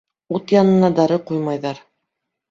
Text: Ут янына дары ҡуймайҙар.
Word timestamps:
Ут 0.37 0.53
янына 0.53 0.89
дары 0.99 1.17
ҡуймайҙар. 1.27 1.83